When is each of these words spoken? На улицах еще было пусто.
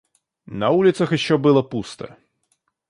На 0.47 0.71
улицах 0.71 1.11
еще 1.13 1.37
было 1.37 1.61
пусто. 1.61 2.17